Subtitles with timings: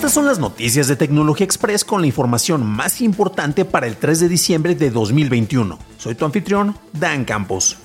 [0.00, 4.20] Estas son las noticias de Tecnología Express con la información más importante para el 3
[4.20, 5.78] de diciembre de 2021.
[5.98, 7.76] Soy tu anfitrión, Dan Campos.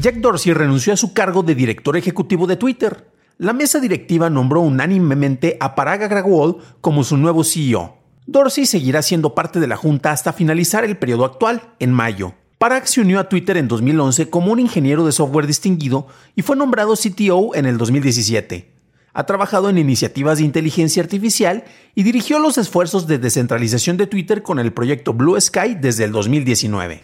[0.00, 3.10] Jack Dorsey renunció a su cargo de director ejecutivo de Twitter.
[3.36, 7.98] La mesa directiva nombró unánimemente a Parag Agrawal como su nuevo CEO.
[8.24, 12.32] Dorsey seguirá siendo parte de la junta hasta finalizar el periodo actual, en mayo.
[12.56, 16.56] Parag se unió a Twitter en 2011 como un ingeniero de software distinguido y fue
[16.56, 18.73] nombrado CTO en el 2017.
[19.16, 21.62] Ha trabajado en iniciativas de inteligencia artificial
[21.94, 26.10] y dirigió los esfuerzos de descentralización de Twitter con el proyecto Blue Sky desde el
[26.10, 27.00] 2019.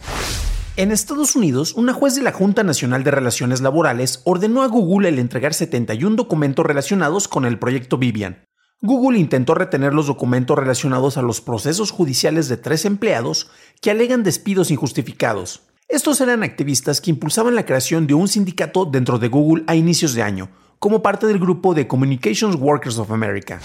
[0.75, 5.07] En Estados Unidos, una juez de la Junta Nacional de Relaciones Laborales ordenó a Google
[5.07, 8.45] el entregar 71 documentos relacionados con el proyecto Vivian.
[8.81, 14.23] Google intentó retener los documentos relacionados a los procesos judiciales de tres empleados que alegan
[14.23, 15.61] despidos injustificados.
[15.87, 20.13] Estos eran activistas que impulsaban la creación de un sindicato dentro de Google a inicios
[20.13, 20.49] de año,
[20.81, 23.61] como parte del grupo de Communications Workers of America.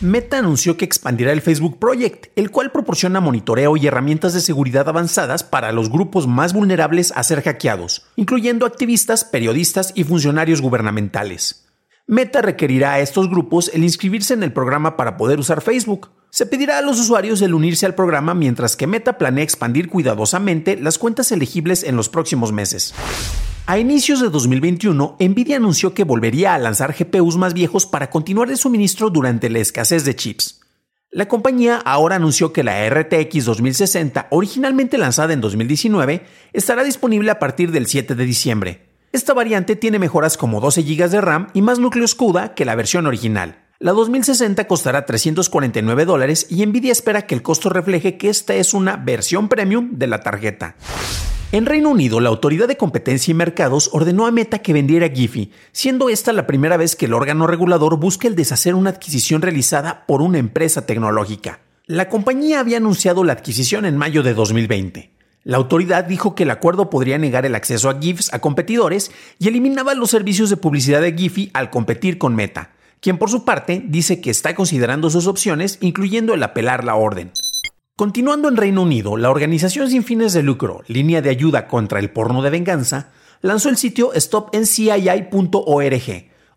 [0.00, 4.88] Meta anunció que expandirá el Facebook Project, el cual proporciona monitoreo y herramientas de seguridad
[4.88, 11.66] avanzadas para los grupos más vulnerables a ser hackeados, incluyendo activistas, periodistas y funcionarios gubernamentales.
[12.06, 16.10] Meta requerirá a estos grupos el inscribirse en el programa para poder usar Facebook.
[16.30, 20.76] Se pedirá a los usuarios el unirse al programa mientras que Meta planea expandir cuidadosamente
[20.76, 22.94] las cuentas elegibles en los próximos meses.
[23.66, 28.50] A inicios de 2021, Nvidia anunció que volvería a lanzar GPUs más viejos para continuar
[28.50, 30.60] el suministro durante la escasez de chips.
[31.10, 37.38] La compañía ahora anunció que la RTX 2060, originalmente lanzada en 2019, estará disponible a
[37.38, 38.88] partir del 7 de diciembre.
[39.12, 42.74] Esta variante tiene mejoras como 12 GB de RAM y más núcleos CUDA que la
[42.74, 43.63] versión original.
[43.84, 48.72] La 2060 costará 349 dólares y Nvidia espera que el costo refleje que esta es
[48.72, 50.74] una versión premium de la tarjeta.
[51.52, 55.52] En Reino Unido, la Autoridad de Competencia y Mercados ordenó a Meta que vendiera Giphy,
[55.72, 60.06] siendo esta la primera vez que el órgano regulador busca el deshacer una adquisición realizada
[60.06, 61.60] por una empresa tecnológica.
[61.84, 65.10] La compañía había anunciado la adquisición en mayo de 2020.
[65.42, 69.48] La autoridad dijo que el acuerdo podría negar el acceso a GIFs a competidores y
[69.48, 72.70] eliminaba los servicios de publicidad de Giphy al competir con Meta,
[73.04, 77.32] quien por su parte dice que está considerando sus opciones, incluyendo el apelar la orden.
[77.96, 82.08] Continuando en Reino Unido, la organización sin fines de lucro, línea de ayuda contra el
[82.08, 85.60] porno de venganza, lanzó el sitio stopncii.org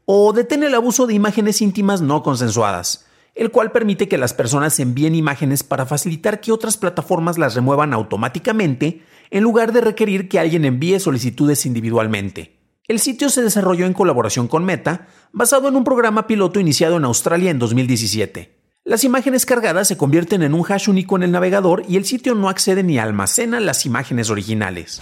[0.05, 4.79] o detén el abuso de imágenes íntimas no consensuadas, el cual permite que las personas
[4.79, 10.39] envíen imágenes para facilitar que otras plataformas las remuevan automáticamente en lugar de requerir que
[10.39, 12.56] alguien envíe solicitudes individualmente.
[12.89, 17.03] El sitio se desarrolló en colaboración con Meta, basado en un programa piloto iniciado en
[17.03, 18.55] Australia en 2017.
[18.85, 22.33] Las imágenes cargadas se convierten en un hash único en el navegador y el sitio
[22.33, 25.01] no accede ni almacena las imágenes originales.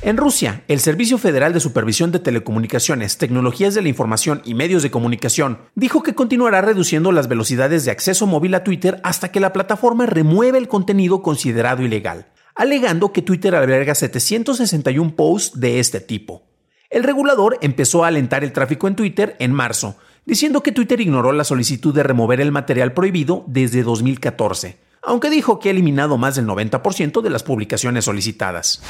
[0.00, 4.84] En Rusia, el Servicio Federal de Supervisión de Telecomunicaciones, Tecnologías de la Información y Medios
[4.84, 9.40] de Comunicación dijo que continuará reduciendo las velocidades de acceso móvil a Twitter hasta que
[9.40, 15.98] la plataforma remueva el contenido considerado ilegal, alegando que Twitter alberga 761 posts de este
[15.98, 16.47] tipo.
[16.90, 21.32] El regulador empezó a alentar el tráfico en Twitter en marzo, diciendo que Twitter ignoró
[21.32, 26.36] la solicitud de remover el material prohibido desde 2014, aunque dijo que ha eliminado más
[26.36, 28.80] del 90% de las publicaciones solicitadas.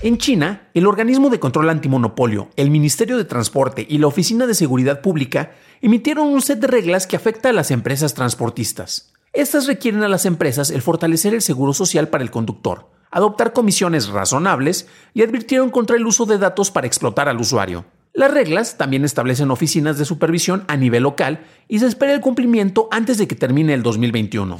[0.00, 4.54] En China, el organismo de control antimonopolio, el Ministerio de Transporte y la Oficina de
[4.54, 9.12] Seguridad Pública emitieron un set de reglas que afecta a las empresas transportistas.
[9.32, 14.08] Estas requieren a las empresas el fortalecer el seguro social para el conductor, adoptar comisiones
[14.08, 17.84] razonables y advirtieron contra el uso de datos para explotar al usuario.
[18.12, 22.88] Las reglas también establecen oficinas de supervisión a nivel local y se espera el cumplimiento
[22.90, 24.58] antes de que termine el 2021.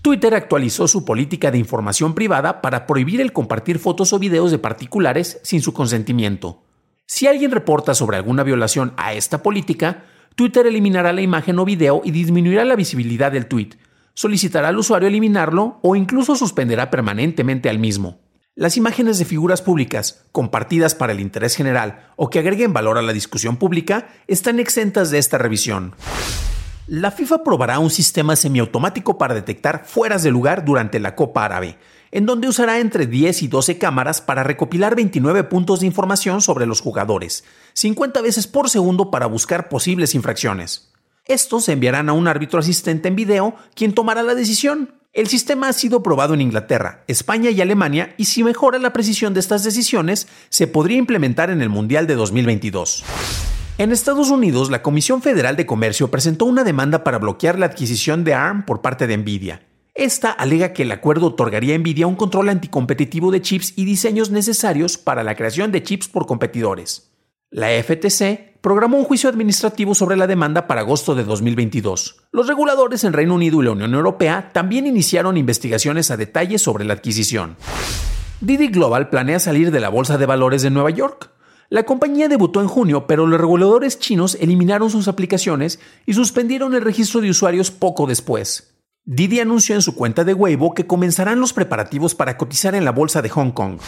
[0.00, 4.58] Twitter actualizó su política de información privada para prohibir el compartir fotos o videos de
[4.58, 6.62] particulares sin su consentimiento.
[7.04, 10.04] Si alguien reporta sobre alguna violación a esta política,
[10.34, 13.76] Twitter eliminará la imagen o video y disminuirá la visibilidad del tweet,
[14.20, 18.20] solicitará al usuario eliminarlo o incluso suspenderá permanentemente al mismo.
[18.54, 23.02] Las imágenes de figuras públicas, compartidas para el interés general o que agreguen valor a
[23.02, 25.94] la discusión pública, están exentas de esta revisión.
[26.86, 31.78] La FIFA probará un sistema semiautomático para detectar fueras de lugar durante la Copa Árabe,
[32.10, 36.66] en donde usará entre 10 y 12 cámaras para recopilar 29 puntos de información sobre
[36.66, 40.89] los jugadores, 50 veces por segundo para buscar posibles infracciones.
[41.30, 44.96] Estos se enviarán a un árbitro asistente en video, quien tomará la decisión.
[45.12, 49.32] El sistema ha sido probado en Inglaterra, España y Alemania y si mejora la precisión
[49.32, 53.04] de estas decisiones, se podría implementar en el Mundial de 2022.
[53.78, 58.24] En Estados Unidos, la Comisión Federal de Comercio presentó una demanda para bloquear la adquisición
[58.24, 59.62] de ARM por parte de Nvidia.
[59.94, 64.32] Esta alega que el acuerdo otorgaría a Nvidia un control anticompetitivo de chips y diseños
[64.32, 67.12] necesarios para la creación de chips por competidores.
[67.50, 72.16] La FTC programó un juicio administrativo sobre la demanda para agosto de 2022.
[72.32, 76.84] Los reguladores en Reino Unido y la Unión Europea también iniciaron investigaciones a detalle sobre
[76.84, 77.56] la adquisición.
[78.40, 81.30] Didi Global planea salir de la Bolsa de Valores de Nueva York.
[81.68, 86.82] La compañía debutó en junio, pero los reguladores chinos eliminaron sus aplicaciones y suspendieron el
[86.82, 88.74] registro de usuarios poco después.
[89.04, 92.92] Didi anunció en su cuenta de Weibo que comenzarán los preparativos para cotizar en la
[92.92, 93.78] bolsa de Hong Kong.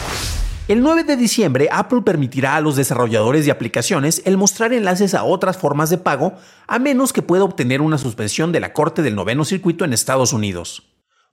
[0.69, 5.25] El 9 de diciembre, Apple permitirá a los desarrolladores de aplicaciones el mostrar enlaces a
[5.25, 6.35] otras formas de pago,
[6.67, 10.31] a menos que pueda obtener una suspensión de la Corte del Noveno Circuito en Estados
[10.31, 10.83] Unidos.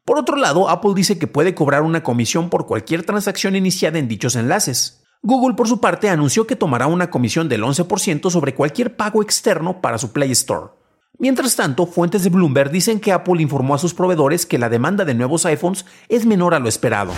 [0.04, 4.08] Por otro lado, Apple dice que puede cobrar una comisión por cualquier transacción iniciada en
[4.08, 5.04] dichos enlaces.
[5.22, 9.80] Google, por su parte, anunció que tomará una comisión del 11% sobre cualquier pago externo
[9.80, 10.70] para su Play Store.
[11.18, 15.04] Mientras tanto, fuentes de Bloomberg dicen que Apple informó a sus proveedores que la demanda
[15.04, 17.12] de nuevos iPhones es menor a lo esperado.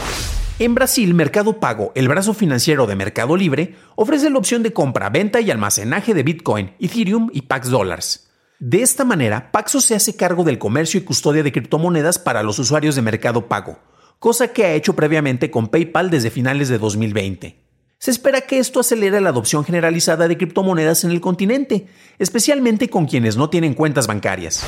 [0.62, 5.10] En Brasil, Mercado Pago, el brazo financiero de Mercado Libre, ofrece la opción de compra,
[5.10, 8.30] venta y almacenaje de Bitcoin, Ethereum y Pax Dollars.
[8.60, 12.60] De esta manera, Paxos se hace cargo del comercio y custodia de criptomonedas para los
[12.60, 13.80] usuarios de Mercado Pago,
[14.20, 17.58] cosa que ha hecho previamente con PayPal desde finales de 2020.
[17.98, 21.88] Se espera que esto acelere la adopción generalizada de criptomonedas en el continente,
[22.20, 24.64] especialmente con quienes no tienen cuentas bancarias.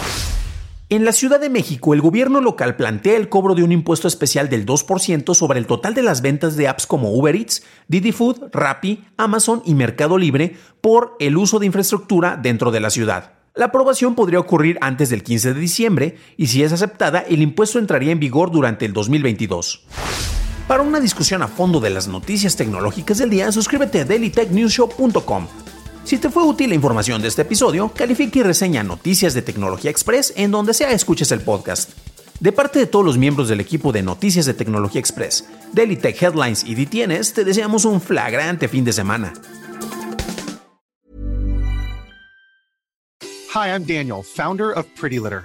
[0.91, 4.51] En la Ciudad de México, el gobierno local plantea el cobro de un impuesto especial
[4.51, 8.51] del 2% sobre el total de las ventas de apps como Uber Eats, Didi Food,
[8.53, 13.33] Rappi, Amazon y Mercado Libre por el uso de infraestructura dentro de la ciudad.
[13.55, 17.79] La aprobación podría ocurrir antes del 15 de diciembre y si es aceptada, el impuesto
[17.79, 19.87] entraría en vigor durante el 2022.
[20.69, 25.47] Para una discusión a fondo de las noticias tecnológicas del día, suscríbete a dailytechnewsshow.com.
[26.05, 29.91] Si te fue útil la información de este episodio, califica y reseña Noticias de Tecnología
[29.91, 31.93] Express en donde sea escuches el podcast.
[32.41, 36.23] De parte de todos los miembros del equipo de Noticias de Tecnología Express, Daily Tech
[36.23, 39.33] Headlines y DTNs, te deseamos un flagrante fin de semana.
[43.55, 45.45] Hi, I'm Daniel, founder of Pretty Litter.